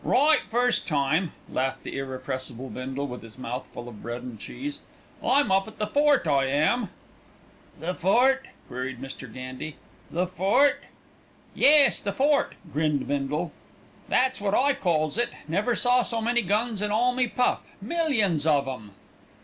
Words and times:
"Right, 0.03 0.41
first 0.47 0.87
time!" 0.87 1.31
laughed 1.47 1.83
the 1.83 1.95
irrepressible 1.95 2.71
Bindle 2.71 3.05
with 3.05 3.21
his 3.21 3.37
mouth 3.37 3.67
full 3.71 3.87
of 3.87 4.01
bread 4.01 4.23
and 4.23 4.39
cheese. 4.39 4.79
"I'm 5.23 5.51
up 5.51 5.67
at 5.67 5.77
the 5.77 5.85
fort, 5.85 6.25
I 6.25 6.45
am." 6.45 6.89
"The 7.79 7.93
fort?" 7.93 8.47
queried 8.67 8.99
Mr. 8.99 9.31
Gandy. 9.31 9.75
"The 10.09 10.25
fort?" 10.25 10.85
"Yes, 11.53 12.01
the 12.01 12.13
fort," 12.13 12.55
grinned 12.73 13.07
Bindle. 13.07 13.51
"That's 14.09 14.41
what 14.41 14.55
I 14.55 14.73
calls 14.73 15.19
it. 15.19 15.29
Never 15.47 15.75
saw 15.75 16.01
so 16.01 16.19
many 16.19 16.41
guns 16.41 16.81
in 16.81 16.89
all 16.89 17.13
me 17.13 17.27
puff 17.27 17.61
millions 17.79 18.47
of 18.47 18.67
'em." 18.67 18.93